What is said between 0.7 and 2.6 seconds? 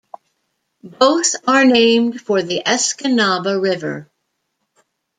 Both are named for